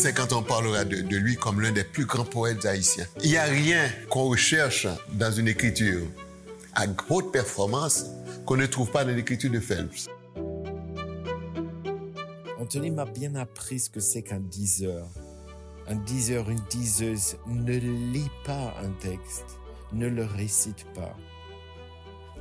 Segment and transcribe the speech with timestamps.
[0.00, 3.04] 150 ans, on parlera de, de lui comme l'un des plus grands poètes haïtiens.
[3.22, 6.06] Il n'y a rien qu'on recherche dans une écriture
[6.74, 8.06] à haute performance
[8.46, 10.08] qu'on ne trouve pas dans l'écriture de Phelps.
[12.58, 15.06] Anthony m'a bien appris ce que c'est qu'un diseur.
[15.86, 19.58] Un diseur, une diseuse ne lit pas un texte,
[19.92, 21.14] ne le récite pas.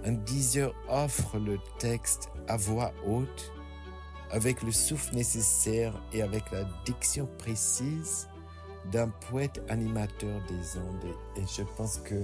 [0.06, 3.52] Un diseur offre le texte à voix haute,
[4.32, 8.28] avec le souffle nécessaire et avec la diction précise
[8.92, 11.16] d'un poète animateur des ondes.
[11.38, 12.24] Et je pense que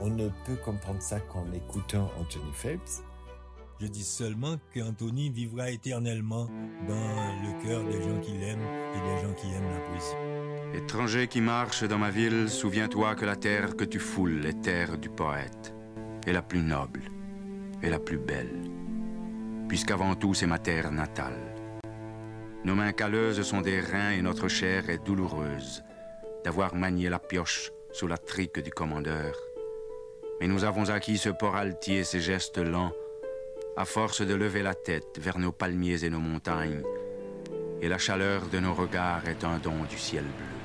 [0.00, 3.02] on ne peut comprendre ça qu'en écoutant Anthony Phelps.
[3.80, 6.46] Je dis seulement qu'Anthony vivra éternellement
[6.86, 8.60] dans le cœur des gens qui l'aiment
[8.94, 10.82] et des gens qui aiment la poésie.
[10.82, 14.98] Étranger qui marche dans ma ville, souviens-toi que la terre que tu foules est terre
[14.98, 15.74] du poète,
[16.26, 17.02] est la plus noble
[17.82, 18.62] et la plus belle,
[19.70, 21.38] puisqu'avant tout c'est ma terre natale.
[22.64, 25.84] Nos mains calleuses sont des reins et notre chair est douloureuse
[26.42, 29.32] d'avoir manié la pioche sous la trique du commandeur.
[30.40, 32.90] Mais nous avons acquis ce port altier, ces gestes lents,
[33.76, 36.82] à force de lever la tête vers nos palmiers et nos montagnes,
[37.80, 40.59] et la chaleur de nos regards est un don du ciel bleu.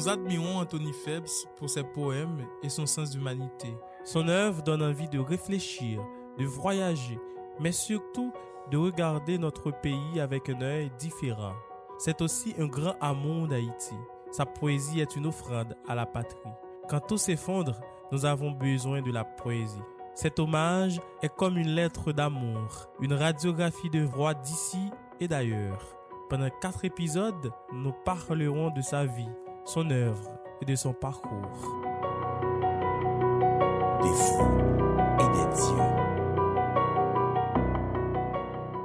[0.00, 3.76] Nous admirons Anthony Phelps pour ses poèmes et son sens d'humanité.
[4.02, 6.00] Son œuvre donne envie de réfléchir,
[6.38, 7.18] de voyager,
[7.60, 8.32] mais surtout
[8.70, 11.52] de regarder notre pays avec un œil différent.
[11.98, 13.94] C'est aussi un grand amour d'Haïti.
[14.32, 16.48] Sa poésie est une offrande à la patrie.
[16.88, 17.78] Quand tout s'effondre,
[18.10, 19.82] nous avons besoin de la poésie.
[20.14, 24.80] Cet hommage est comme une lettre d'amour, une radiographie de voix d'ici
[25.20, 25.94] et d'ailleurs.
[26.30, 29.28] Pendant quatre épisodes, nous parlerons de sa vie,
[29.70, 30.28] son œuvre
[30.60, 31.30] et de son parcours.
[34.02, 34.58] Des fous
[35.20, 35.84] et des dieux.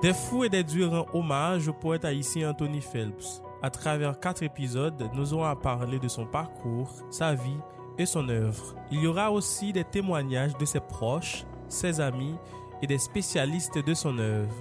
[0.03, 3.41] Des fous et des dieux rend hommage au poète haïtien Anthony Phelps.
[3.63, 7.57] À travers quatre épisodes, nous aurons à parler de son parcours, sa vie
[7.97, 8.75] et son œuvre.
[8.91, 12.35] Il y aura aussi des témoignages de ses proches, ses amis
[12.83, 14.53] et des spécialistes de son œuvre.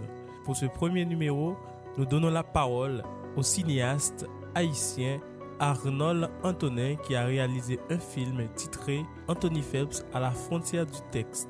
[0.46, 1.54] Pour ce premier numéro,
[1.98, 3.02] nous donnons la parole
[3.36, 5.18] au cinéaste haïtien
[5.58, 11.48] Arnold Antonin qui a réalisé un film titré Anthony Phelps à la frontière du texte.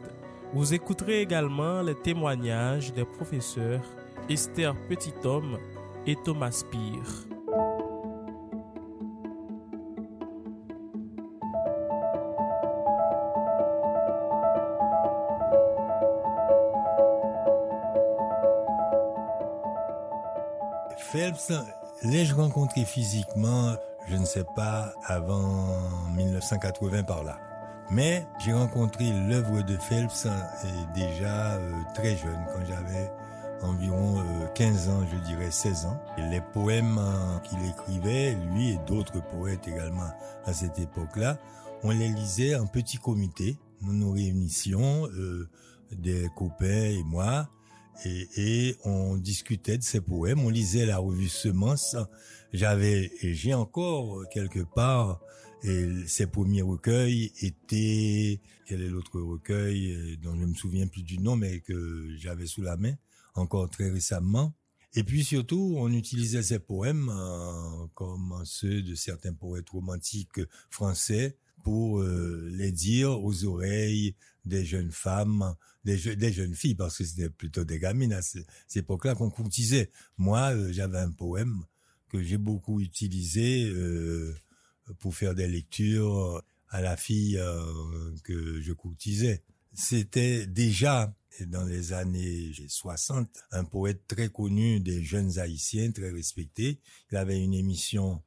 [0.53, 3.85] Vous écouterez également les témoignages des professeurs
[4.29, 5.59] Esther Petithomme
[6.07, 7.35] et Thomas Pire.
[21.15, 21.53] Phelps,
[22.03, 23.77] l'ai-je rencontré physiquement,
[24.07, 25.79] je ne sais pas, avant
[26.15, 27.39] 1980 par là.
[27.91, 33.11] Mais j'ai rencontré l'œuvre de Phelps et déjà euh, très jeune, quand j'avais
[33.65, 36.01] environ euh, 15 ans, je dirais 16 ans.
[36.31, 40.11] Les poèmes euh, qu'il écrivait, lui et d'autres poètes également
[40.45, 41.39] à cette époque-là,
[41.83, 43.59] on les lisait en petit comité.
[43.83, 45.49] Nous nous réunissions, euh,
[45.93, 47.49] des copains et moi,
[48.05, 51.97] et, et, on discutait de ces poèmes, on lisait la revue Semence.
[52.53, 55.21] J'avais et j'ai encore quelque part
[55.65, 61.03] et ces premiers recueils étaient quel est l'autre recueil euh, dont je me souviens plus
[61.03, 62.95] du nom mais que j'avais sous la main
[63.35, 64.55] encore très récemment.
[64.97, 70.41] Et puis surtout, on utilisait ces poèmes euh, comme ceux de certains poètes romantiques
[70.71, 76.75] français pour euh, les dire aux oreilles des jeunes femmes, des, je, des jeunes filles,
[76.75, 79.91] parce que c'était plutôt des gamines à cette époque-là qu'on courtisait.
[80.19, 81.65] Moi, euh, j'avais un poème
[82.09, 84.35] que j'ai beaucoup utilisé euh,
[84.99, 89.43] pour faire des lectures à la fille euh, que je courtisais.
[89.73, 91.15] C'était déjà
[91.47, 96.81] dans les années 60 un poète très connu des jeunes haïtiens, très respecté.
[97.11, 98.23] Il avait une émission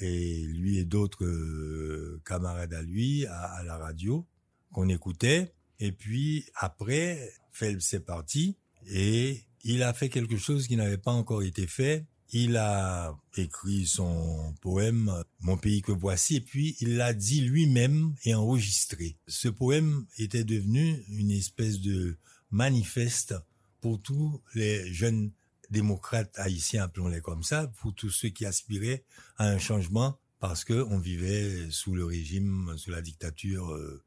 [0.00, 4.26] et lui et d'autres euh, camarades à lui à la radio
[4.74, 5.54] qu'on écoutait.
[5.80, 11.12] Et puis après, Phelps est parti et il a fait quelque chose qui n'avait pas
[11.12, 12.04] encore été fait.
[12.32, 18.14] Il a écrit son poème Mon pays que voici et puis il l'a dit lui-même
[18.24, 19.16] et enregistré.
[19.28, 22.18] Ce poème était devenu une espèce de
[22.50, 23.34] manifeste
[23.80, 25.30] pour tous les jeunes
[25.70, 29.04] démocrates haïtiens, appelons-les comme ça, pour tous ceux qui aspiraient
[29.38, 34.03] à un changement parce que on vivait sous le régime, sous la dictature euh,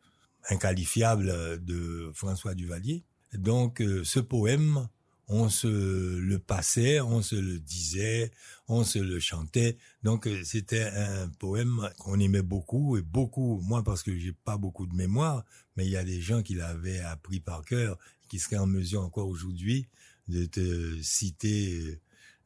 [0.49, 3.03] inqualifiable de François Duvalier.
[3.33, 4.87] Donc, euh, ce poème,
[5.27, 8.31] on se le passait, on se le disait,
[8.67, 9.77] on se le chantait.
[10.03, 14.57] Donc euh, c'était un poème qu'on aimait beaucoup et beaucoup, moi parce que j'ai pas
[14.57, 15.43] beaucoup de mémoire,
[15.75, 17.97] mais il y a des gens qui l'avaient appris par cœur,
[18.29, 19.87] qui seraient en mesure encore aujourd'hui
[20.29, 21.99] de te citer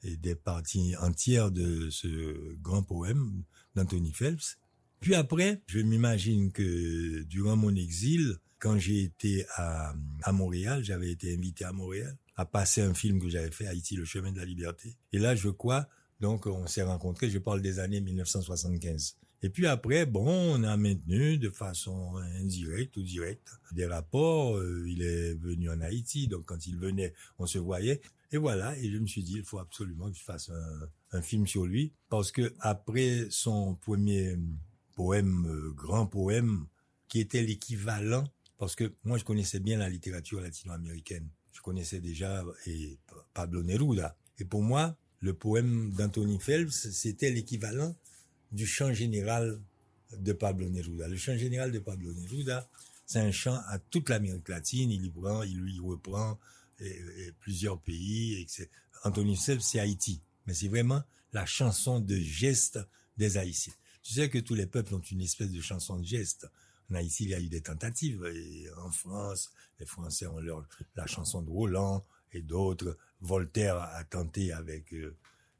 [0.05, 3.43] euh, des parties entières de ce grand poème
[3.75, 4.57] d'Anthony Phelps.
[5.01, 11.11] Puis après, je m'imagine que durant mon exil, quand j'ai été à, à Montréal, j'avais
[11.11, 14.37] été invité à Montréal à passer un film que j'avais fait, Haïti, le chemin de
[14.37, 14.95] la liberté.
[15.11, 15.87] Et là, je crois,
[16.19, 19.17] donc on s'est rencontrés, je parle des années 1975.
[19.43, 24.55] Et puis après, bon, on a maintenu de façon indirecte ou directe des rapports.
[24.57, 28.01] Euh, il est venu en Haïti, donc quand il venait, on se voyait.
[28.31, 31.21] Et voilà, et je me suis dit, il faut absolument que je fasse un, un
[31.23, 34.37] film sur lui, parce que après son premier
[35.01, 36.67] poème, euh, grand poème,
[37.07, 38.23] qui était l'équivalent,
[38.59, 42.97] parce que moi je connaissais bien la littérature latino-américaine je connaissais déjà et
[43.33, 44.15] Pablo Neruda.
[44.39, 47.95] Et pour moi, le poème d'Anthony Phelps, c'était l'équivalent
[48.51, 49.61] du chant général
[50.17, 51.07] de Pablo Neruda.
[51.07, 52.67] Le chant général de Pablo Neruda,
[53.05, 54.89] c'est un chant à toute l'Amérique latine.
[54.89, 56.39] Il y prend, il lui reprend
[57.41, 58.41] plusieurs pays.
[58.41, 58.47] Et
[59.03, 60.21] Anthony Phelps, c'est Haïti.
[60.47, 61.03] Mais c'est vraiment
[61.33, 62.79] la chanson de geste
[63.17, 63.73] des Haïtiens.
[64.03, 66.49] Tu sais que tous les peuples ont une espèce de chanson de geste.
[66.89, 68.25] En Haïti, il y a eu des tentatives.
[68.25, 72.97] Et en France, les Français ont leur, la chanson de Roland et d'autres.
[73.21, 75.15] Voltaire a tenté avec, euh,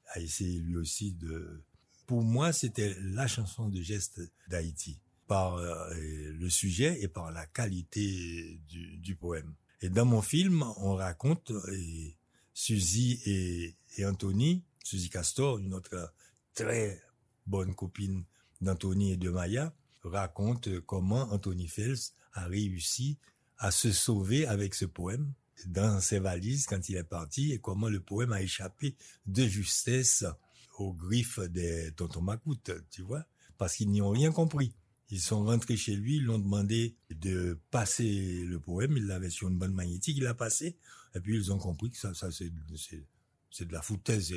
[0.07, 1.63] a essayé lui aussi de...
[2.07, 7.45] Pour moi, c'était la chanson de geste d'Haïti par euh, le sujet et par la
[7.45, 9.53] qualité du, du, poème.
[9.81, 12.17] Et dans mon film, on raconte et
[12.53, 16.11] Suzy et, et Anthony, Suzy Castor, une autre
[16.53, 17.01] très
[17.47, 18.23] bonne copine
[18.61, 19.73] d'Anthony et de Maya,
[20.03, 23.17] raconte comment Anthony Phelps a réussi
[23.57, 25.33] à se sauver avec ce poème
[25.65, 28.95] dans ses valises quand il est parti et comment le poème a échappé
[29.25, 30.25] de justesse
[30.77, 33.25] aux griffes des tontons Macoute, tu vois,
[33.57, 34.73] parce qu'ils n'y ont rien compris.
[35.09, 39.49] Ils sont rentrés chez lui, ils l'ont demandé de passer le poème, il l'avait sur
[39.49, 40.77] une bonne magnétique, il l'a passé,
[41.13, 44.33] et puis ils ont compris que ça, ça c'est, de la foutaise.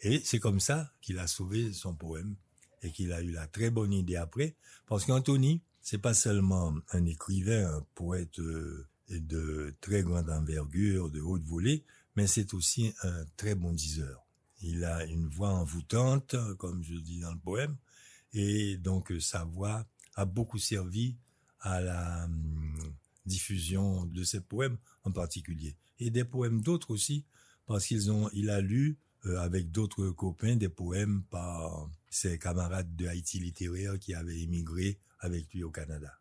[0.00, 2.36] Et c'est comme ça qu'il a sauvé son poème
[2.82, 4.54] et qu'il a eu la très bonne idée après,
[4.86, 11.20] parce qu'Anthony, c'est pas seulement un écrivain, un poète euh, de très grande envergure, de
[11.20, 11.84] haute volée,
[12.16, 14.26] mais c'est aussi un très bon diseur.
[14.62, 17.76] Il a une voix envoûtante, comme je dis dans le poème,
[18.32, 21.16] et donc sa voix a beaucoup servi
[21.60, 22.94] à la hum,
[23.24, 27.24] diffusion de ses poèmes en particulier, et des poèmes d'autres aussi,
[27.66, 32.94] parce qu'ils ont, il a lu euh, avec d'autres copains des poèmes par ses camarades
[32.96, 36.12] de Haïti littéraire qui avaient émigré avec lui au Canada.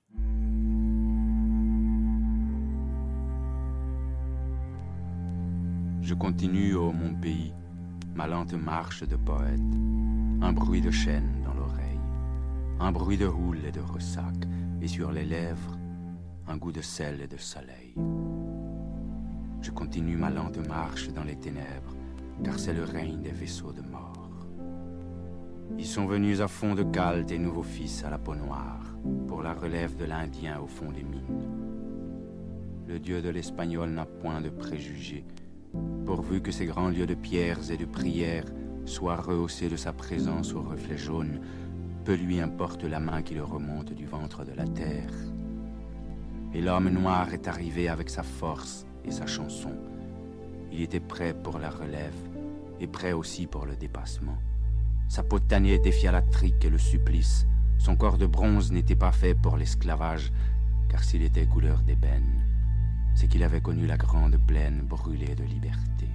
[6.01, 7.51] Je continue, ô mon pays,
[8.13, 9.59] ma lente marche de poète,
[10.41, 11.99] un bruit de chaîne dans l'oreille,
[12.79, 14.35] un bruit de houle et de ressac,
[14.81, 15.79] et sur les lèvres,
[16.47, 17.95] un goût de sel et de soleil.
[19.61, 21.94] Je continue ma lente marche dans les ténèbres,
[22.43, 24.45] car c'est le règne des vaisseaux de mort.
[25.77, 28.95] Ils sont venus à fond de cale tes nouveaux fils à la peau noire,
[29.27, 31.49] pour la relève de l'Indien au fond des mines.
[32.87, 35.25] Le dieu de l'Espagnol n'a point de préjugés,
[36.05, 38.45] pourvu que ces grands lieux de pierres et de prières
[38.85, 41.41] soient rehaussés de sa présence au reflet jaune,
[42.05, 45.11] peu lui importe la main qui le remonte du ventre de la terre.
[46.53, 49.73] Et l'homme noir est arrivé avec sa force et sa chanson.
[50.77, 52.13] Il était prêt pour la relève
[52.81, 54.37] et prêt aussi pour le dépassement.
[55.07, 57.47] Sa peau tannée défia la trique et le supplice.
[57.77, 60.33] Son corps de bronze n'était pas fait pour l'esclavage,
[60.89, 62.45] car s'il était couleur d'ébène,
[63.15, 66.09] c'est qu'il avait connu la grande plaine brûlée de liberté.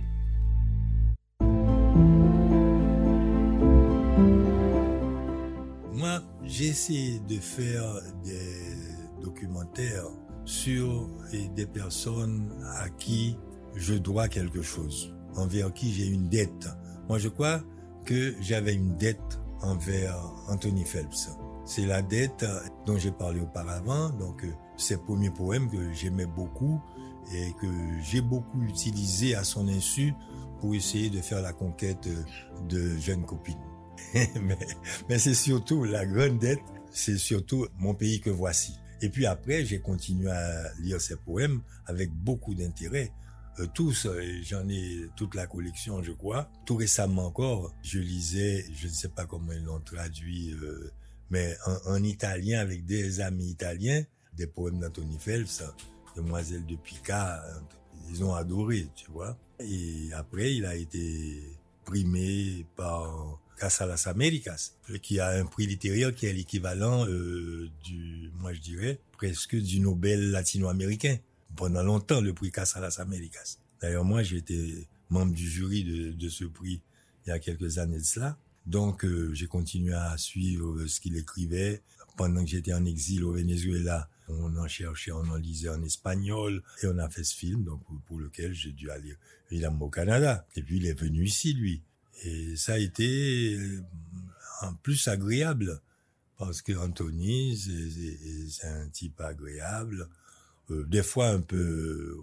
[5.94, 10.10] Moi, j'ai essayé de faire des documentaires
[10.44, 13.38] sur des personnes à qui
[13.74, 16.68] je dois quelque chose, envers qui j'ai une dette.
[17.08, 17.62] Moi, je crois
[18.04, 20.16] que j'avais une dette envers
[20.48, 21.30] Anthony Phelps.
[21.64, 22.44] C'est la dette
[22.86, 24.44] dont j'ai parlé auparavant, donc
[24.76, 26.80] ces premiers poèmes que j'aimais beaucoup
[27.32, 27.66] et que
[28.02, 30.14] j'ai beaucoup utilisé à son insu
[30.60, 32.08] pour essayer de faire la conquête
[32.68, 33.54] de jeunes copines.
[34.14, 34.58] mais,
[35.08, 38.74] mais c'est surtout la grande dette, c'est surtout mon pays que voici.
[39.02, 43.12] Et puis après, j'ai continué à lire ces poèmes avec beaucoup d'intérêt
[43.58, 46.50] euh, tous, euh, j'en ai toute la collection, je crois.
[46.66, 50.90] Tout récemment encore, je lisais, je ne sais pas comment ils l'ont traduit, euh,
[51.30, 54.02] mais en, italien avec des amis italiens,
[54.34, 55.62] des poèmes d'Anthony Phelps,
[56.16, 57.42] Demoiselle de Pica,
[58.10, 59.38] ils ont adoré, tu vois.
[59.60, 61.42] Et après, il a été
[61.84, 64.08] primé par Casa las
[65.02, 69.80] qui a un prix littéraire qui est l'équivalent euh, du, moi je dirais, presque du
[69.80, 71.18] Nobel latino-américain.
[71.56, 73.58] Pendant longtemps, le prix Casa las Américas.
[73.80, 76.80] D'ailleurs, moi, été membre du jury de, de, ce prix
[77.26, 78.38] il y a quelques années de cela.
[78.66, 81.82] Donc, euh, j'ai continué à suivre ce qu'il écrivait.
[82.16, 86.62] Pendant que j'étais en exil au Venezuela, on en cherchait, on en lisait en espagnol,
[86.82, 89.16] et on a fait ce film, donc pour lequel j'ai dû aller
[89.50, 90.46] évidemment au Canada.
[90.56, 91.82] Et puis il est venu ici, lui.
[92.24, 93.58] Et ça a été
[94.62, 95.80] en plus agréable,
[96.36, 97.56] parce que Anthony,
[98.50, 100.08] c'est un type agréable,
[100.70, 102.16] euh, des fois un peu,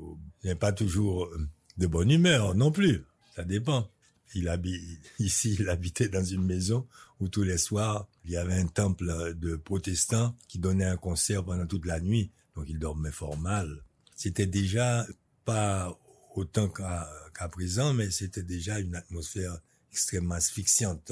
[0.44, 1.30] il n'est pas toujours
[1.78, 3.04] de bonne humeur non plus,
[3.36, 3.90] ça dépend.
[4.34, 6.88] Il habite, ici, il habitait dans une maison
[7.20, 11.44] où tous les soirs, il y avait un temple de protestants qui donnait un concert
[11.44, 12.32] pendant toute la nuit.
[12.56, 13.84] Donc il dormait fort mal.
[14.16, 15.06] C'était déjà
[15.46, 15.98] pas
[16.36, 19.60] autant qu'à présent, mais c'était déjà une atmosphère
[19.92, 21.12] extrêmement asphyxiante.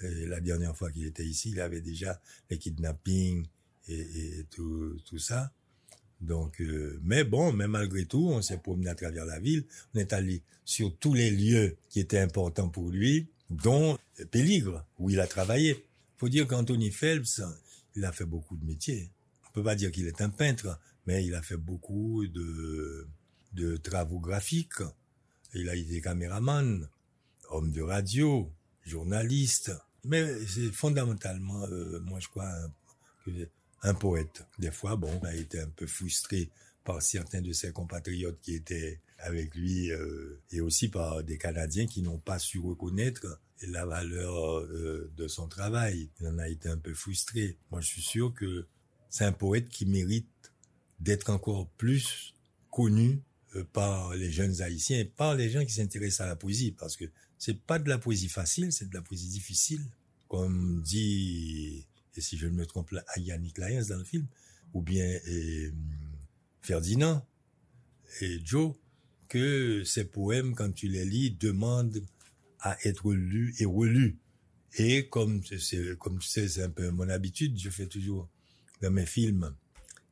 [0.00, 3.46] Et la dernière fois qu'il était ici, il avait déjà les kidnappings
[3.88, 4.00] et,
[4.40, 5.52] et tout, tout ça.
[6.24, 9.64] Donc, euh, mais bon, mais malgré tout, on s'est promené à travers la ville.
[9.94, 13.98] On est allé sur tous les lieux qui étaient importants pour lui, dont
[14.30, 15.84] Péligre, où il a travaillé.
[16.16, 17.42] Faut dire qu'Anthony Phelps,
[17.94, 19.10] il a fait beaucoup de métiers.
[19.48, 23.06] On peut pas dire qu'il est un peintre, mais il a fait beaucoup de,
[23.52, 24.82] de travaux graphiques.
[25.54, 26.88] Il a été caméraman,
[27.50, 28.50] homme de radio,
[28.82, 29.72] journaliste.
[30.04, 32.50] Mais c'est fondamentalement, euh, moi je crois,
[33.24, 33.30] que
[33.84, 34.44] un poète.
[34.58, 36.50] Des fois, bon, on a été un peu frustré
[36.84, 41.86] par certains de ses compatriotes qui étaient avec lui euh, et aussi par des Canadiens
[41.86, 46.10] qui n'ont pas su reconnaître la valeur euh, de son travail.
[46.20, 47.58] Il en a été un peu frustré.
[47.70, 48.66] Moi, je suis sûr que
[49.08, 50.52] c'est un poète qui mérite
[51.00, 52.34] d'être encore plus
[52.70, 53.22] connu
[53.54, 56.96] euh, par les jeunes haïtiens et par les gens qui s'intéressent à la poésie parce
[56.96, 57.04] que
[57.38, 59.82] c'est pas de la poésie facile, c'est de la poésie difficile.
[60.28, 64.26] Comme dit et si je ne me trompe là, Yannick Lyons dans le film,
[64.72, 65.70] ou bien et,
[66.60, 67.26] Ferdinand
[68.20, 68.74] et Joe,
[69.28, 72.04] que ces poèmes, quand tu les lis, demandent
[72.60, 74.18] à être lus et relus.
[74.76, 78.28] Et comme c'est, comme tu sais, c'est un peu mon habitude, je fais toujours
[78.80, 79.54] dans mes films,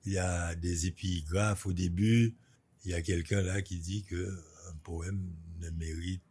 [0.05, 2.37] il y a des épigraphes au début,
[2.85, 4.29] il y a quelqu'un là qui dit que
[4.69, 6.23] un poème ne mérite,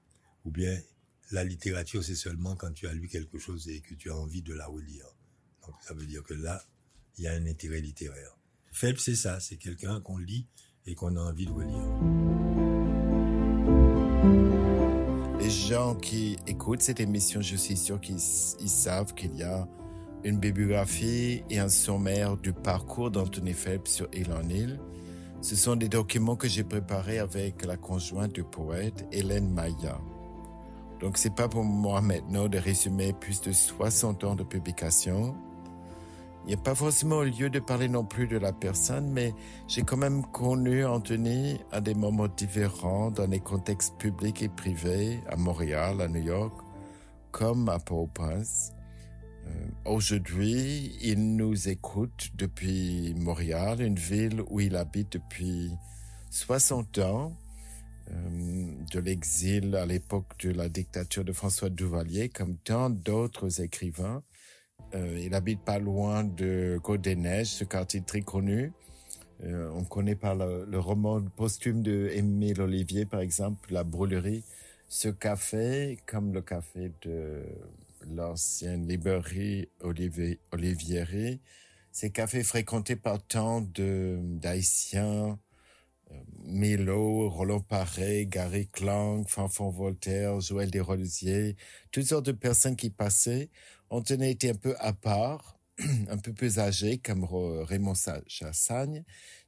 [0.45, 0.79] ou bien
[1.31, 4.41] la littérature, c'est seulement quand tu as lu quelque chose et que tu as envie
[4.41, 5.05] de la relire.
[5.81, 6.61] Ça veut dire que là,
[7.17, 8.37] il y a un intérêt littéraire.
[8.71, 10.47] Faible, c'est ça, c'est quelqu'un qu'on lit
[10.85, 11.85] et qu'on a envie de relire.
[15.39, 19.67] Les gens qui écoutent cette émission, je suis sûr qu'ils savent qu'il y a
[20.23, 24.79] une bibliographie et un sommaire du parcours d'Anthony Phelps sur Île en Île.
[25.41, 29.99] Ce sont des documents que j'ai préparés avec la conjointe du poète Hélène Maya.
[30.99, 35.35] Donc c'est pas pour moi maintenant de résumer plus de 60 ans de publication,
[36.43, 39.33] il n'y a pas forcément lieu de parler non plus de la personne, mais
[39.67, 45.19] j'ai quand même connu Anthony à des moments différents dans des contextes publics et privés,
[45.29, 46.53] à Montréal, à New York,
[47.31, 48.71] comme à Port-au-Prince.
[49.47, 55.71] Euh, Aujourd'hui, il nous écoute depuis Montréal, une ville où il habite depuis
[56.31, 57.33] 60 ans,
[58.09, 64.23] euh, de l'exil à l'époque de la dictature de François Duvalier, comme tant d'autres écrivains.
[64.93, 68.71] Euh, il habite pas loin de Côte-des-Neiges, ce quartier très connu.
[69.43, 74.43] Euh, on connaît par le, roman posthume de Émile Olivier, par exemple, La Brûlerie.
[74.87, 77.43] Ce café, comme le café de
[78.13, 81.39] l'ancienne librairie Olivier, Olivieri,
[81.91, 85.39] c'est café fréquenté par tant de d'Haïtiens,
[86.11, 91.55] euh, Milo, Roland Paré, Gary Clang, Fanfan Voltaire, Joël Desrosiers,
[91.91, 93.49] toutes sortes de personnes qui passaient
[93.91, 95.59] Anthony était un peu à part,
[96.09, 97.93] un peu plus âgé comme Raymond
[98.25, 99.03] Chassagne.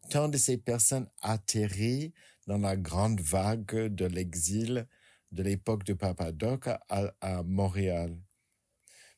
[0.10, 2.12] Tant de ces personnes atterries
[2.46, 4.86] dans la grande vague de l'exil
[5.32, 6.82] de l'époque de Papadoc à,
[7.22, 8.18] à, Montréal.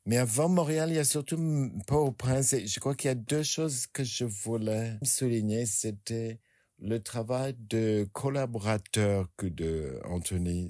[0.06, 2.56] Mais avant Montréal, il y a surtout Port-au-Prince.
[2.64, 5.66] Je crois qu'il y a deux choses que je voulais souligner.
[5.66, 6.40] C'était
[6.78, 10.70] le travail de collaborateur que de Anthony.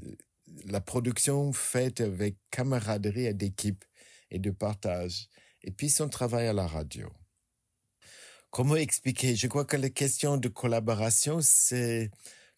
[0.64, 3.84] La production faite avec camaraderie et d'équipe
[4.32, 5.30] et de partage,
[5.64, 7.12] et puis son travail à la radio.
[8.50, 9.36] Comment expliquer?
[9.36, 12.10] Je crois que la question de collaboration, c'est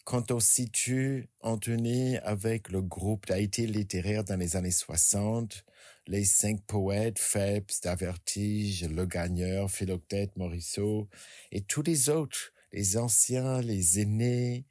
[0.03, 5.65] quand on situe Anthony avec le groupe d'Haïti littéraire dans les années 60,
[6.07, 11.09] les cinq poètes, Phelps, Davertige, Le Gagneur, Philoctète, Morisseau,
[11.51, 14.65] et tous les autres, les anciens, les aînés,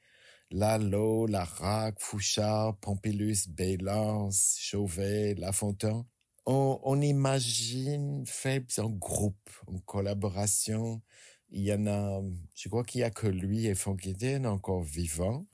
[0.50, 6.04] Lalo, Larac, Fouchard, Pompilus, Bélance, Chauvet, Lafontaine.
[6.46, 11.02] On, imagine Phelps en groupe, en collaboration.
[11.50, 12.22] Il y en a,
[12.54, 15.44] je crois qu'il y a que lui et Frank Eden encore vivants.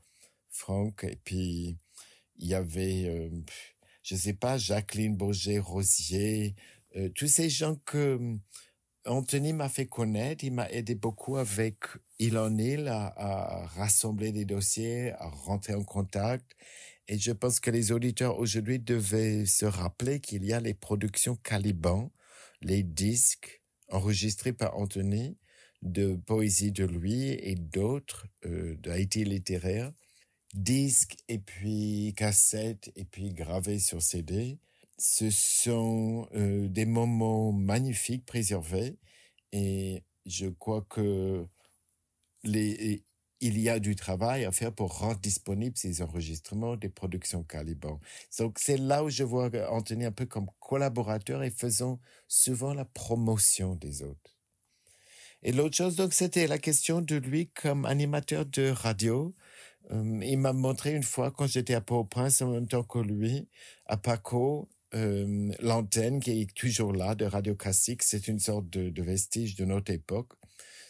[0.50, 1.78] Franck, et puis
[2.36, 3.30] il y avait, euh,
[4.02, 6.54] je sais pas, Jacqueline Bourget-Rosier,
[6.96, 8.36] euh, tous ces gens que
[9.06, 11.76] Anthony m'a fait connaître, il m'a aidé beaucoup avec
[12.18, 12.56] Il en
[12.86, 16.54] à, à rassembler des dossiers, à rentrer en contact.
[17.12, 21.36] Et je pense que les auditeurs aujourd'hui devaient se rappeler qu'il y a les productions
[21.36, 22.10] Caliban,
[22.62, 25.36] les disques enregistrés par Anthony
[25.82, 29.92] de poésie de lui et d'autres euh, d'Haïti littéraire,
[30.54, 34.58] disques et puis cassettes et puis gravés sur CD
[34.96, 38.96] ce sont euh, des moments magnifiques préservés
[39.52, 41.44] et je crois que
[42.42, 43.04] les,
[43.42, 48.00] il y a du travail à faire pour rendre disponibles ces enregistrements des productions Caliban.
[48.38, 52.84] Donc c'est là où je vois Anthony un peu comme collaborateur et faisant souvent la
[52.84, 54.38] promotion des autres.
[55.42, 59.34] Et l'autre chose, donc, c'était la question de lui comme animateur de radio.
[59.90, 63.48] Euh, il m'a montré une fois quand j'étais à Port-au-Prince en même temps que lui,
[63.86, 68.90] à Paco, euh, l'antenne qui est toujours là de Radio Classique, c'est une sorte de,
[68.90, 70.32] de, vestige de notre époque.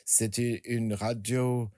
[0.04, 1.70] C'était une radio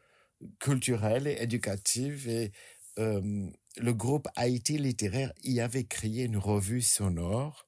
[0.61, 2.53] culturelle et éducative et
[2.97, 7.67] le groupe Haïti littéraire y avait créé une revue sonore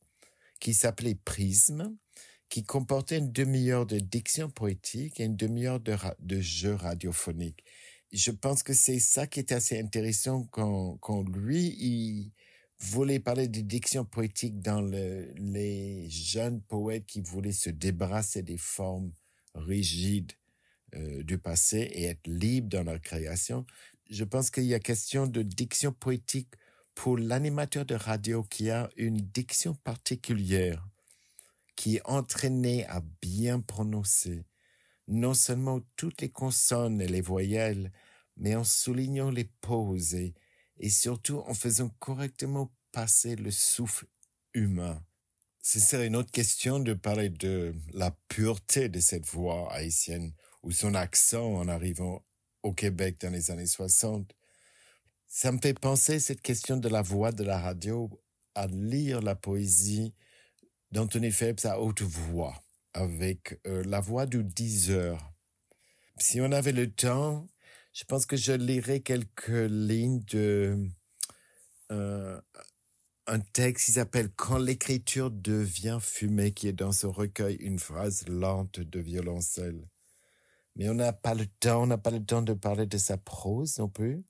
[0.60, 1.96] qui s'appelait Prisme,
[2.48, 7.64] qui comportait une demi-heure de diction poétique et une demi-heure de, jeu radiophonique.
[8.12, 12.32] Je pense que c'est ça qui était assez intéressant quand, quand lui, il,
[12.78, 18.58] voulait parler de diction poétique dans le, les jeunes poètes qui voulaient se débarrasser des
[18.58, 19.12] formes
[19.54, 20.32] rigides
[20.94, 23.66] euh, du passé et être libres dans leur création.
[24.08, 26.54] Je pense qu'il y a question de diction poétique
[26.94, 30.86] pour l'animateur de radio qui a une diction particulière,
[31.74, 34.44] qui est entraîné à bien prononcer
[35.08, 37.92] non seulement toutes les consonnes et les voyelles,
[38.36, 44.06] mais en soulignant les pauses et surtout en faisant correctement passer le souffle
[44.52, 45.02] humain.
[45.62, 50.32] Ce serait une autre question de parler de la pureté de cette voix haïtienne
[50.66, 52.24] ou son accent en arrivant
[52.64, 54.34] au Québec dans les années 60.
[55.28, 58.10] Ça me fait penser cette question de la voix de la radio
[58.56, 60.12] à lire la poésie
[60.90, 65.32] d'Anthony Phelps à haute voix avec euh, la voix du 10 heures.
[66.18, 67.46] Si on avait le temps,
[67.92, 70.88] je pense que je lirais quelques lignes de
[71.92, 72.40] euh,
[73.28, 78.26] un texte qui s'appelle Quand l'écriture devient fumée, qui est dans ce recueil une phrase
[78.26, 79.86] lente de violoncelle.
[80.76, 83.16] Mais on n'a pas le temps, on n'a pas le temps de parler de sa
[83.16, 84.22] prose non plus.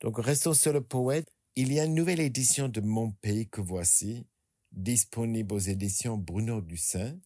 [0.00, 1.28] Donc restons sur le poète.
[1.56, 4.24] Il y a une nouvelle édition de Mon pays que voici,
[4.70, 7.18] disponible aux éditions Bruno Dussin.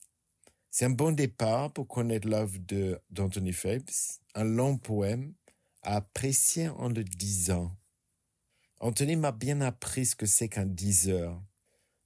[0.71, 2.57] C'est un bon départ pour connaître l'œuvre
[3.11, 5.35] d'Anthony Phelps, un long poème
[5.83, 7.77] à apprécier en le disant.
[8.81, 11.43] Anthony m'a bien appris ce que c'est qu'un diseur.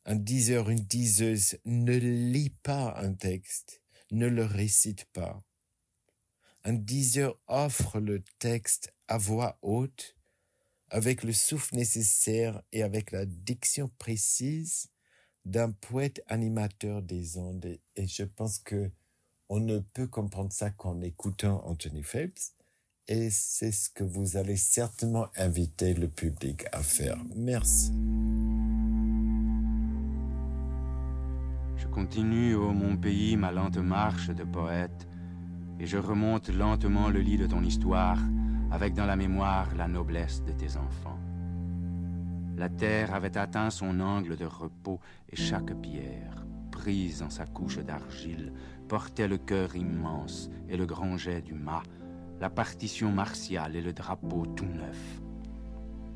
[0.05, 5.40] Un diseur, une diseuse ne lit pas un texte, ne le récite pas.
[6.68, 10.16] Un diseur offre le texte à voix haute,
[10.90, 14.88] avec le souffle nécessaire et avec la diction précise
[15.44, 17.79] d'un poète animateur des ondes.
[17.94, 18.90] Et je pense que
[19.48, 22.52] on ne peut comprendre ça qu'en écoutant Anthony Phelps
[23.07, 27.16] et c'est ce que vous allez certainement inviter le public à faire.
[27.37, 27.92] Merci.
[31.76, 35.07] Je continue, ô mon pays, ma lente marche de poète,
[35.79, 38.19] et je remonte lentement le lit de ton histoire,
[38.71, 41.19] avec dans la mémoire la noblesse de tes enfants.
[42.57, 47.79] La terre avait atteint son angle de repos, et chaque pierre, prise en sa couche
[47.79, 48.53] d'argile,
[48.89, 51.83] portait le cœur immense et le grand jet du mât
[52.41, 55.21] la partition martiale et le drapeau tout neuf.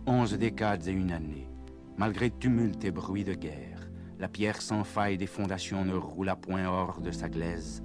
[0.07, 1.49] Onze décades et une année,
[1.97, 6.37] malgré tumulte et bruit de guerre, la pierre sans faille des fondations ne roule à
[6.37, 7.83] point hors de sa glaise.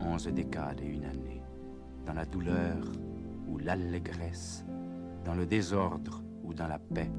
[0.00, 1.42] Onze décades et une année,
[2.06, 2.76] dans la douleur
[3.48, 4.64] ou l'allégresse,
[5.24, 7.10] dans le désordre ou dans la paix,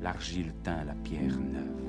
[0.00, 1.82] l'argile teint la pierre neuve.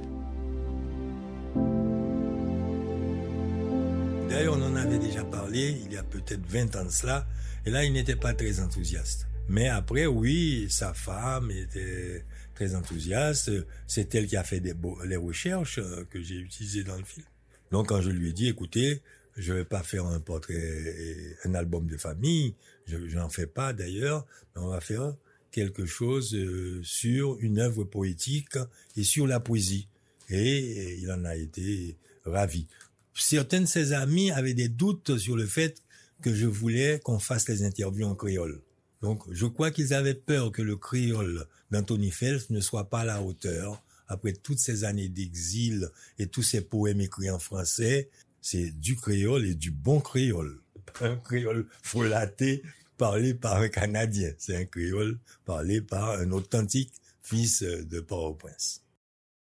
[4.29, 7.27] D'ailleurs, on en avait déjà parlé il y a peut-être 20 ans de cela,
[7.65, 9.27] et là, il n'était pas très enthousiaste.
[9.47, 13.51] Mais après, oui, sa femme était très enthousiaste.
[13.87, 14.61] C'est elle qui a fait
[15.05, 17.25] les recherches euh, que j'ai utilisées dans le film.
[17.71, 19.01] Donc, quand je lui ai dit, écoutez,
[19.35, 24.25] je vais pas faire un portrait, un album de famille, je n'en fais pas d'ailleurs,
[24.55, 25.15] mais on va faire
[25.51, 28.57] quelque chose euh, sur une œuvre poétique
[28.97, 29.87] et sur la poésie.
[30.29, 32.67] Et il en a été ravi.
[33.13, 35.81] Certains de ses amis avaient des doutes sur le fait
[36.21, 38.61] que je voulais qu'on fasse les interviews en créole.
[39.01, 43.05] Donc, je crois qu'ils avaient peur que le créole d'Anthony Phelps ne soit pas à
[43.05, 48.09] la hauteur après toutes ces années d'exil et tous ces poèmes écrits en français.
[48.43, 50.59] C'est du créole et du bon créole.
[50.99, 52.61] Un créole frelaté
[52.97, 54.33] parlé par un Canadien.
[54.37, 58.83] C'est un créole parlé par un authentique fils de Port-au-Prince.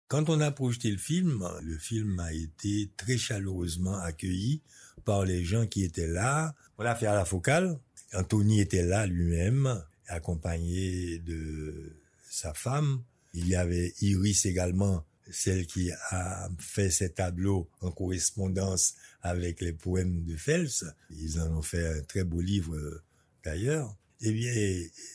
[0.09, 4.63] Quand on a projeté le film, le film a été très chaleureusement accueilli
[5.05, 6.55] par les gens qui étaient là.
[6.79, 7.79] On l'a fait à la focale.
[8.15, 11.93] Anthony était là lui-même, accompagné de
[12.31, 13.03] sa femme.
[13.35, 19.73] Il y avait Iris également, celle qui a fait ces tableaux en correspondance avec les
[19.73, 20.85] poèmes de Phelps.
[21.11, 23.03] Ils en ont fait un très beau livre
[23.45, 23.97] d'ailleurs.
[24.21, 24.53] Eh bien,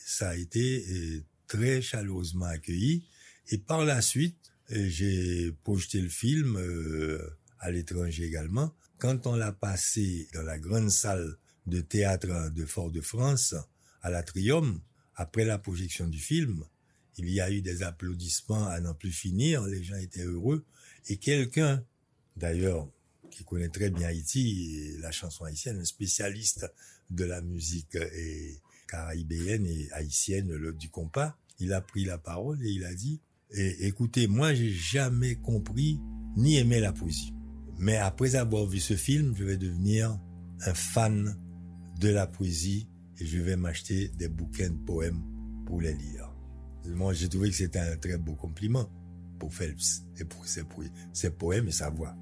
[0.06, 3.06] ça a été euh, très chaleureusement accueilli.
[3.50, 7.20] Et par la suite, j'ai projeté le film euh,
[7.60, 8.74] à l'étranger également.
[8.98, 13.56] Quand on l'a passé dans la grande salle de théâtre de Fort-de-France,
[14.02, 14.80] à l'Atrium,
[15.16, 16.64] après la projection du film,
[17.18, 20.66] il y a eu des applaudissements à n'en plus finir, les gens étaient heureux,
[21.10, 21.84] et quelqu'un,
[22.38, 22.88] d'ailleurs,
[23.32, 26.72] qui connaît très bien Haïti, la chanson haïtienne, un spécialiste
[27.10, 32.64] de la musique et caribéenne et haïtienne le, du compas, il a pris la parole
[32.64, 33.22] et il a dit
[33.56, 36.00] et écoutez, moi, j'ai jamais compris
[36.36, 37.34] ni aimé la poésie.
[37.78, 40.20] Mais après avoir vu ce film, je vais devenir
[40.62, 41.38] un fan
[42.00, 42.88] de la poésie
[43.20, 45.22] et je vais m'acheter des bouquins de poèmes
[45.68, 46.23] pour les lire.
[46.86, 48.90] Moi, j'ai trouvé que c'était un très beau compliment
[49.40, 50.64] pour Phelps et pour ses,
[51.32, 52.16] poèmes et sa voix.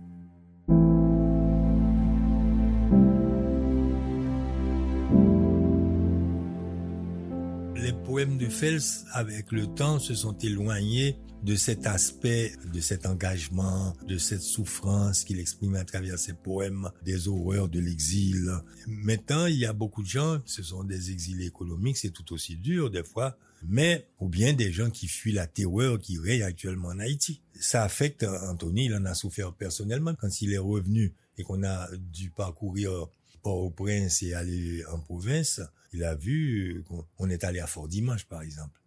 [8.11, 13.95] poèmes de Phelps, avec le temps, se sont éloignés de cet aspect, de cet engagement,
[14.05, 18.51] de cette souffrance qu'il exprime à travers ses poèmes, des horreurs de l'exil.
[18.85, 22.57] Maintenant, il y a beaucoup de gens, ce sont des exilés économiques, c'est tout aussi
[22.57, 26.89] dur des fois, mais ou bien des gens qui fuient la terreur qui règne actuellement
[26.89, 27.41] en Haïti.
[27.59, 31.89] Ça affecte Anthony, il en a souffert personnellement quand il est revenu et qu'on a
[31.97, 33.07] dû parcourir
[33.43, 35.61] Port-au-Prince et aller en province
[35.93, 38.79] il a vu qu'on est allé à Fort Dimanche, par exemple.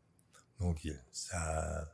[0.59, 1.87] Donc, ça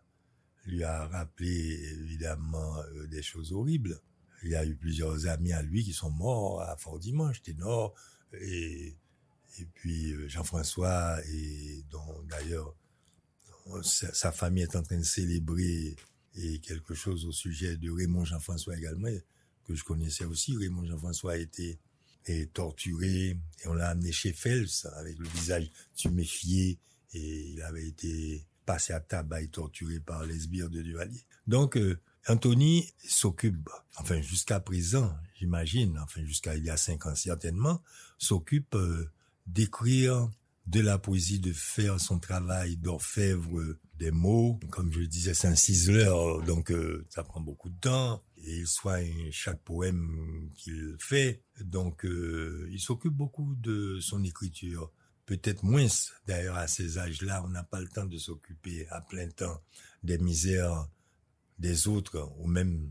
[0.66, 4.00] lui a rappelé évidemment euh, des choses horribles.
[4.42, 7.94] Il y a eu plusieurs amis à lui qui sont morts à Fort Dimanche, Ténor,
[8.40, 8.96] et,
[9.60, 12.74] et puis euh, Jean-François, et dont d'ailleurs
[13.82, 15.94] sa, famille est en train de célébrer
[16.34, 19.08] et quelque chose au sujet de Raymond Jean-François également,
[19.64, 20.56] que je connaissais aussi.
[20.56, 21.78] Raymond Jean-François a été
[22.52, 26.78] torturé et on l'a amené chez Phelps avec le visage tuméfié
[27.12, 31.24] et il avait été passé à tabac et torturé par les sbires de Duvalier.
[31.46, 37.14] Donc euh, Anthony s'occupe, enfin jusqu'à présent, j'imagine, enfin jusqu'à il y a cinq ans
[37.14, 37.82] certainement,
[38.18, 39.10] s'occupe euh,
[39.46, 40.30] d'écrire
[40.66, 44.60] de la poésie, de faire son travail d'orfèvre des mots.
[44.70, 48.58] Comme je le disais, c'est un ciseleur, donc euh, ça prend beaucoup de temps et
[48.58, 51.42] il soigne chaque poème qu'il fait.
[51.60, 54.92] Donc, euh, il s'occupe beaucoup de son écriture.
[55.26, 55.86] Peut-être moins,
[56.26, 59.62] d'ailleurs, à ces âges-là, on n'a pas le temps de s'occuper à plein temps
[60.02, 60.88] des misères
[61.58, 62.90] des autres, ou même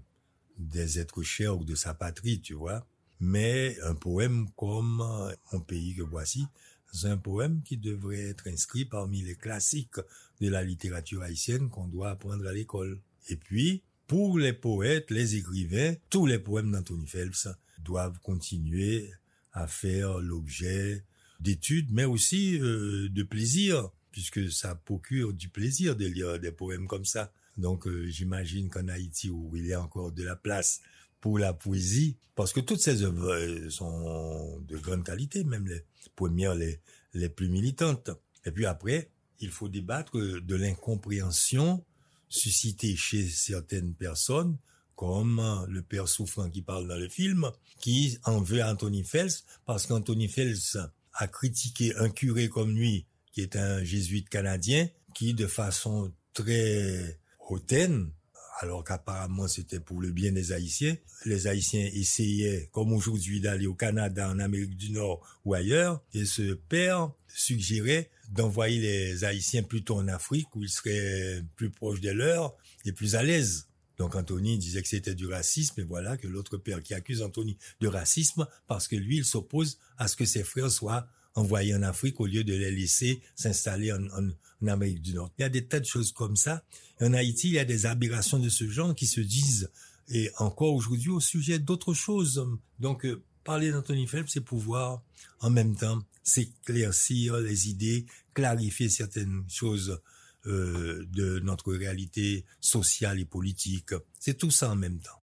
[0.58, 2.86] des êtres chers ou de sa patrie, tu vois.
[3.20, 5.04] Mais un poème comme
[5.52, 6.48] Mon pays que voici,
[6.92, 10.00] c'est un poème qui devrait être inscrit parmi les classiques
[10.42, 13.00] de la littérature haïtienne qu'on doit apprendre à l'école.
[13.28, 17.48] Et puis, pour les poètes, les écrivains, tous les poèmes d'Anthony Phelps
[17.84, 19.12] doivent continuer
[19.54, 21.04] à faire l'objet
[21.40, 26.88] d'études, mais aussi euh, de plaisir, puisque ça procure du plaisir de lire des poèmes
[26.88, 27.32] comme ça.
[27.58, 30.82] Donc euh, j'imagine qu'en Haïti, où il y a encore de la place
[31.22, 35.84] pour la poésie, parce que toutes ces œuvres euh, sont de grande qualité, même les
[36.16, 38.10] premières, les, plus militantes.
[38.46, 41.84] Et puis après, il faut débattre de l'incompréhension
[42.30, 44.58] suscité chez certaines personnes,
[44.96, 49.46] comme le père souffrant qui parle dans le film, qui en veut à Anthony Phelps,
[49.66, 50.78] parce qu'Anthony Phelps
[51.14, 57.20] a critiqué un curé comme lui, qui est un jésuite canadien, qui de façon très
[57.50, 58.12] hautaine,
[58.60, 60.98] alors qu'apparemment c'était pour le bien des Haïtiens.
[61.26, 66.26] Les Haïtiens essayaient, comme aujourd'hui, d'aller au Canada, en Amérique du Nord ou ailleurs, et
[66.26, 72.12] ce père suggérait d'envoyer les Haïtiens plutôt en Afrique où ils seraient plus proches de
[72.12, 73.68] leurs et plus à l'aise.
[73.98, 77.58] Donc Anthony disait que c'était du racisme et voilà que l'autre père qui accuse Anthony
[77.80, 81.84] de racisme parce que lui il s'oppose à ce que ses frères soient envoyés en
[81.84, 84.30] Afrique au lieu de les laisser s'installer en, en,
[84.62, 85.32] en Amérique du Nord.
[85.38, 86.64] Il y a des tas de choses comme ça.
[87.02, 89.70] En Haïti, il y a des aberrations de ce genre qui se disent,
[90.10, 92.46] et encore aujourd'hui, au sujet d'autres choses.
[92.80, 95.02] Donc, euh, parler d'Anthony Phelps, c'est pouvoir
[95.40, 100.02] en même temps s'éclaircir les idées, clarifier certaines choses
[100.46, 103.94] euh, de notre réalité sociale et politique.
[104.20, 105.22] C'est tout ça en même temps.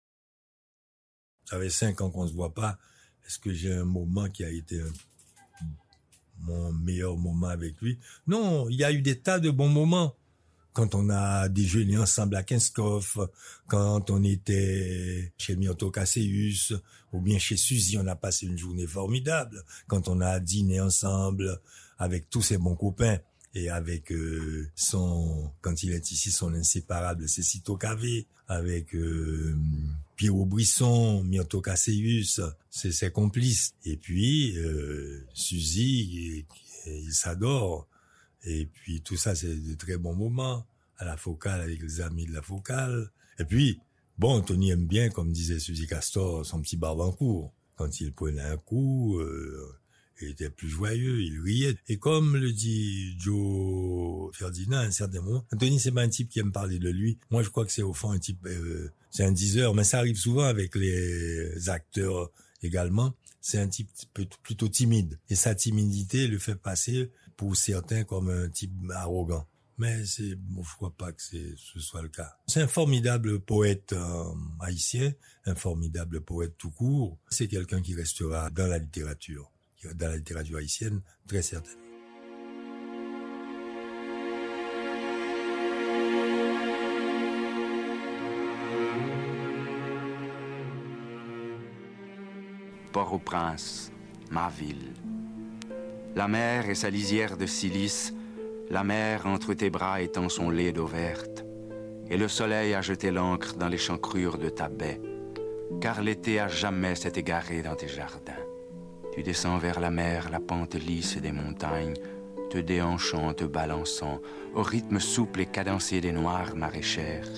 [1.45, 2.79] Ça fait cinq ans qu'on se voit pas.
[3.27, 4.83] Est-ce que j'ai un moment qui a été
[6.43, 7.99] mon meilleur moment avec lui.
[8.27, 10.15] Non, il y a eu des tas de bons moments.
[10.73, 13.19] Quand on a déjeuné ensemble à Kinskoff,
[13.67, 16.75] quand on était chez Myoto Cassius,
[17.13, 19.65] ou bien chez Suzy, on a passé une journée formidable.
[19.89, 21.61] Quand on a dîné ensemble
[21.99, 23.19] avec tous ses bons copains
[23.55, 29.57] et avec euh, son, quand il est ici, son inséparable Cécito Cavé, avec euh,
[30.17, 31.25] Pierrot Brisson,
[31.63, 33.75] Cassius, c'est ses complices.
[33.85, 36.45] Et puis, euh, Suzy,
[36.87, 37.89] il s'adore.
[38.45, 40.67] Et puis, tout ça, c'est de très bons moments.
[40.99, 43.11] À la focale, avec les amis de la focale.
[43.39, 43.81] Et puis,
[44.19, 47.53] bon, Tony aime bien, comme disait Suzy Castor, son petit barbancourt.
[47.77, 49.80] Quand il prenait un coup, euh,
[50.23, 51.77] il était plus joyeux, il riait.
[51.89, 56.29] Et comme le dit Joe Ferdinand à un certain moment, Anthony, c'est pas un type
[56.29, 57.19] qui aime parler de lui.
[57.31, 59.99] Moi, je crois que c'est au fond un type, euh, c'est un diseur, mais ça
[59.99, 62.31] arrive souvent avec les acteurs
[62.63, 63.15] également.
[63.41, 63.91] C'est un type
[64.43, 65.19] plutôt timide.
[65.31, 69.47] Et sa timidité le fait passer pour certains comme un type arrogant.
[69.79, 72.37] Mais c'est, bon, je crois pas que ce soit le cas.
[72.47, 74.25] C'est un formidable poète euh,
[74.61, 75.15] haïtien,
[75.47, 77.19] un formidable poète tout court.
[77.31, 79.51] C'est quelqu'un qui restera dans la littérature
[79.95, 81.81] dans la littérature haïtienne, très certainement.
[92.93, 93.93] Port-au-Prince,
[94.31, 94.93] ma ville.
[96.17, 98.13] La mer et sa lisière de silice,
[98.69, 101.45] la mer entre tes bras étend son lait d'eau verte,
[102.09, 105.01] et le soleil a jeté l'encre dans les chancrures de ta baie,
[105.81, 108.50] car l'été a jamais s'est égaré dans tes jardins.
[109.13, 111.95] Tu descends vers la mer, la pente lisse des montagnes,
[112.49, 114.21] te déhanchant, te balançant,
[114.55, 117.29] au rythme souple et cadencé des noires maraîchères.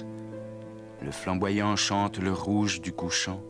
[1.01, 3.43] Le flamboyant chante le rouge du couchant.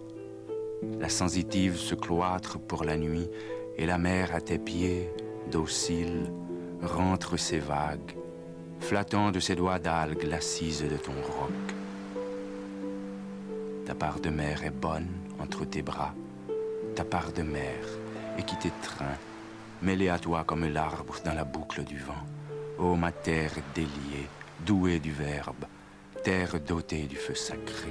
[1.01, 3.29] La sensitive se cloître pour la nuit,
[3.77, 5.11] et la mer à tes pieds,
[5.51, 6.31] docile,
[6.81, 8.17] rentre ses vagues,
[8.79, 11.51] flattant de ses doigts d'algues l'assise de ton roc.
[13.85, 15.09] Ta part de mer est bonne
[15.41, 16.15] entre tes bras,
[16.95, 18.02] ta part de mer
[18.39, 19.19] et qui t'étreint,
[19.81, 22.25] mêlé à toi comme l'arbre dans la boucle du vent.
[22.79, 24.29] Ô ma terre déliée,
[24.61, 25.65] douée du Verbe,
[26.23, 27.91] terre dotée du feu sacré.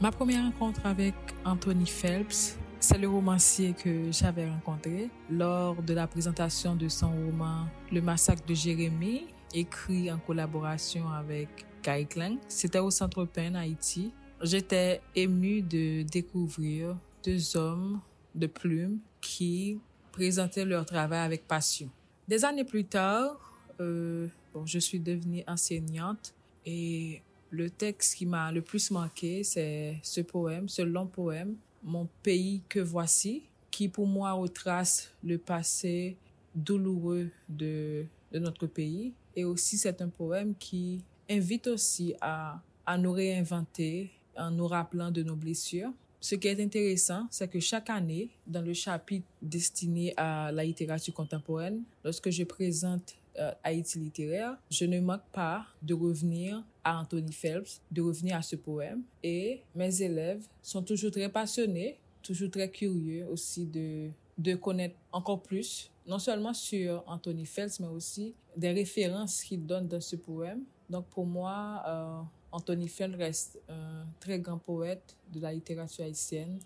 [0.00, 6.06] Ma première rencontre avec Anthony Phelps, c'est le romancier que j'avais rencontré lors de la
[6.06, 12.38] présentation de son roman Le massacre de Jérémie, écrit en collaboration avec Kai Klang.
[12.48, 14.12] C'était au Centre Pen, Haïti.
[14.42, 18.00] J'étais émue de découvrir deux hommes
[18.34, 19.78] de plume qui
[20.12, 21.90] présentaient leur travail avec passion.
[22.28, 23.36] Des années plus tard,
[23.80, 24.28] euh,
[24.64, 26.32] je suis devenue enseignante
[26.64, 32.08] et le texte qui m'a le plus marqué, c'est ce poème, ce long poème mon
[32.22, 36.16] pays que voici, qui pour moi retrace le passé
[36.54, 39.12] douloureux de, de notre pays.
[39.36, 45.10] Et aussi, c'est un poème qui invite aussi à, à nous réinventer en nous rappelant
[45.10, 45.92] de nos blessures.
[46.20, 51.14] Ce qui est intéressant, c'est que chaque année, dans le chapitre destiné à la littérature
[51.14, 57.32] contemporaine, lorsque je présente euh, Haïti littéraire, je ne manque pas de revenir à Anthony
[57.32, 59.02] Phelps, de revenir à ce poème.
[59.22, 65.42] Et mes élèves sont toujours très passionnés, toujours très curieux aussi de, de connaître encore
[65.42, 70.62] plus, non seulement sur Anthony Phelps, mais aussi des références qu'il donne dans ce poème.
[70.88, 72.20] Donc pour moi, euh,
[72.52, 76.58] Anthony Phelps reste un très grand poète de la littérature haïtienne,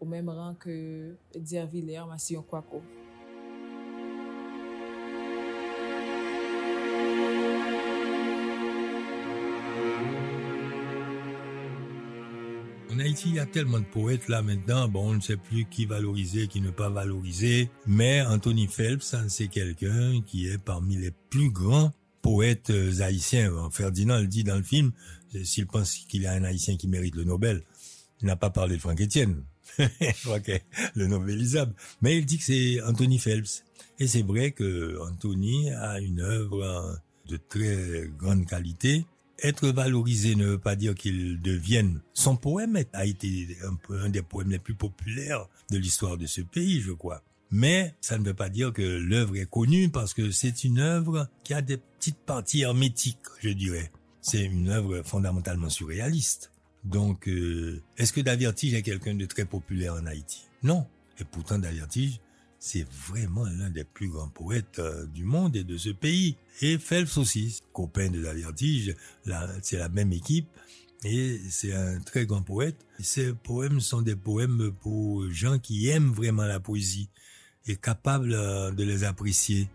[0.00, 2.82] au même rang que Edgar Villers, Massillon Kwako.
[12.98, 15.66] En Haïti, il y a tellement de poètes là maintenant, bon, on ne sait plus
[15.66, 21.12] qui valoriser, qui ne pas valoriser, mais Anthony Phelps, c'est quelqu'un qui est parmi les
[21.30, 23.52] plus grands poètes euh, haïtiens.
[23.70, 24.90] Ferdinand le dit dans le film,
[25.44, 27.62] s'il pense qu'il y a un haïtien qui mérite le Nobel,
[28.20, 29.44] il n'a pas parlé de Franck Etienne.
[29.78, 30.58] je crois que
[30.96, 31.74] le novelisable.
[32.02, 33.62] Mais il dit que c'est Anthony Phelps.
[34.00, 39.06] Et c'est vrai que Anthony a une œuvre de très grande qualité.
[39.40, 42.00] Être valorisé ne veut pas dire qu'il devienne.
[42.12, 46.40] Son poème a été un, un des poèmes les plus populaires de l'histoire de ce
[46.40, 47.22] pays, je crois.
[47.50, 51.28] Mais ça ne veut pas dire que l'œuvre est connue parce que c'est une œuvre
[51.44, 53.90] qui a des petites parties hermétiques, je dirais.
[54.20, 56.50] C'est une œuvre fondamentalement surréaliste.
[56.84, 60.42] Donc, euh, est-ce que Davertige est quelqu'un de très populaire en Haïti?
[60.62, 60.86] Non.
[61.20, 62.20] Et pourtant, Davertige,
[62.58, 66.36] c'est vraiment l'un des plus grands poètes euh, du monde et de ce pays.
[66.60, 68.96] Et Phelps aussi, copain de Davertige,
[69.62, 70.48] c'est la même équipe.
[71.04, 72.84] Et c'est un très grand poète.
[72.98, 77.08] Ces poèmes sont des poèmes pour gens qui aiment vraiment la poésie
[77.66, 79.68] et capables euh, de les apprécier.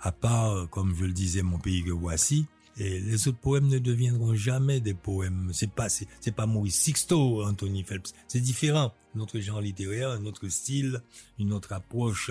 [0.00, 2.46] À part, comme je le disais, mon pays que voici,
[2.78, 5.50] et les autres poèmes ne deviendront jamais des poèmes.
[5.52, 8.12] C'est pas, c'est, pas Maurice Sixto, Anthony Phelps.
[8.28, 8.92] C'est différent.
[9.14, 11.00] Notre genre littéraire, un autre style,
[11.38, 12.30] une autre approche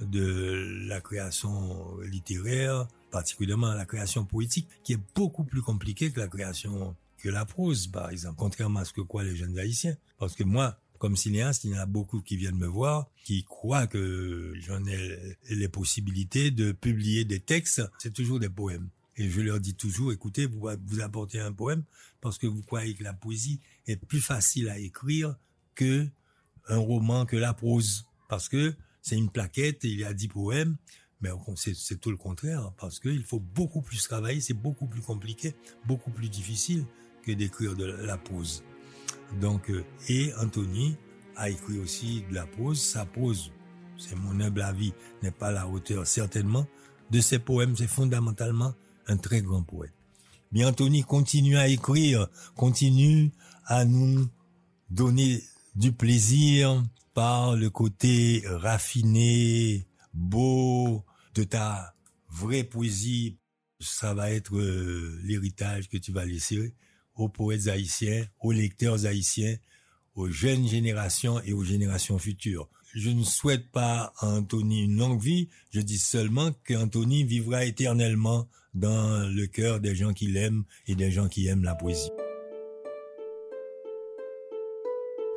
[0.00, 6.28] de la création littéraire, particulièrement la création poétique, qui est beaucoup plus compliquée que la
[6.28, 8.36] création, que la prose, par exemple.
[8.38, 9.96] Contrairement à ce que croient les jeunes haïtiens.
[10.18, 13.42] Parce que moi, comme cinéaste, il y en a beaucoup qui viennent me voir, qui
[13.42, 17.82] croient que j'en ai les possibilités de publier des textes.
[17.98, 18.88] C'est toujours des poèmes.
[19.20, 21.84] Et je leur dis toujours, écoutez, vous, vous apportez un poème
[22.22, 25.36] parce que vous croyez que la poésie est plus facile à écrire
[25.74, 26.08] que
[26.68, 28.06] un roman, que la prose.
[28.30, 30.78] Parce que c'est une plaquette, il y a dix poèmes,
[31.20, 35.54] mais c'est tout le contraire, parce qu'il faut beaucoup plus travailler, c'est beaucoup plus compliqué,
[35.84, 36.86] beaucoup plus difficile
[37.22, 38.64] que d'écrire de la prose.
[39.38, 40.96] Donc, euh, et Anthony
[41.36, 42.80] a écrit aussi de la prose.
[42.80, 43.52] Sa prose,
[43.98, 46.66] c'est mon humble avis, n'est pas la hauteur certainement
[47.10, 48.74] de ses poèmes, c'est fondamentalement
[49.10, 49.92] un très grand poète.
[50.52, 53.32] Mais Anthony continue à écrire, continue
[53.66, 54.28] à nous
[54.88, 55.42] donner
[55.74, 56.82] du plaisir
[57.14, 61.94] par le côté raffiné, beau de ta
[62.28, 63.38] vraie poésie.
[63.80, 66.74] Ça va être euh, l'héritage que tu vas laisser
[67.14, 69.56] aux poètes haïtiens, aux lecteurs haïtiens,
[70.14, 72.68] aux jeunes générations et aux générations futures.
[72.94, 78.48] Je ne souhaite pas à Anthony une longue vie, je dis seulement qu'Anthony vivra éternellement
[78.74, 82.12] dans le cœur des gens qui l'aiment et des gens qui aiment la poésie.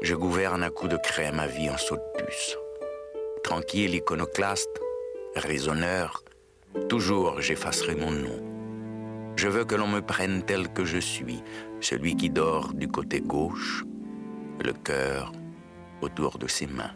[0.01, 2.57] Je gouverne à coup de crème ma vie en saut de puce.
[3.43, 4.81] Tranquille, iconoclaste,
[5.35, 6.23] raisonneur,
[6.89, 8.53] toujours j'effacerai mon nom.
[9.35, 11.41] Je veux que l'on me prenne tel que je suis,
[11.81, 13.83] celui qui dort du côté gauche,
[14.63, 15.31] le cœur
[16.01, 16.93] autour de ses mains.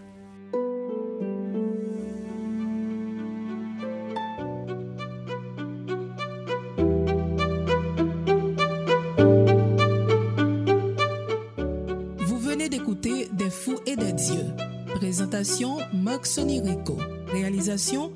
[17.77, 18.11] Réalisation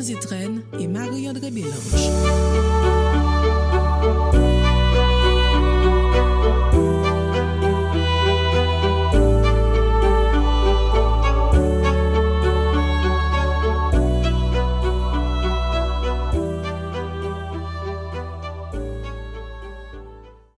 [0.00, 2.91] Zitren et Marie-André Bélange.